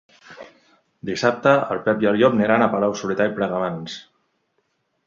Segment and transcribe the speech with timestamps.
[1.09, 4.03] Dissabte en Pep i en Llop aniran a Palau-solità i Plegamans.